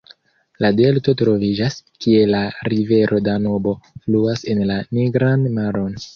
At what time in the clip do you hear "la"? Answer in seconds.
0.63-0.69, 2.31-2.39, 4.73-4.81